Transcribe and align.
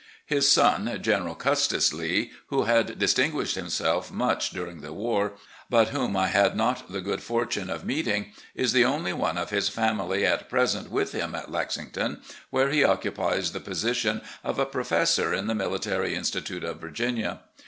His 0.25 0.51
son, 0.51 0.97
General 1.03 1.35
Custis 1.35 1.93
Lee, 1.93 2.31
who 2.47 2.63
had 2.63 2.97
distinguished 2.97 3.53
himself 3.53 4.11
much 4.11 4.49
during 4.49 4.81
the 4.81 4.93
war, 4.93 5.33
but 5.69 5.89
whom 5.89 6.17
I 6.17 6.25
had 6.29 6.55
not 6.57 6.91
the 6.91 7.01
good 7.01 7.21
fortune 7.21 7.69
of 7.69 7.85
meeting, 7.85 8.33
is 8.55 8.73
the 8.73 8.83
only 8.83 9.13
one 9.13 9.37
of 9.37 9.51
his 9.51 9.69
family 9.69 10.25
at 10.25 10.49
present 10.49 10.89
with 10.89 11.11
him 11.11 11.35
at 11.35 11.51
Lexington, 11.51 12.23
where 12.49 12.71
he 12.71 12.83
occupies 12.83 13.51
the 13.51 13.59
position 13.59 14.21
of 14.43 14.57
a 14.57 14.65
professor 14.65 15.35
in 15.35 15.45
the 15.45 15.53
Military 15.53 16.15
Institute 16.15 16.63
of 16.63 16.79
Virginia. 16.81 17.41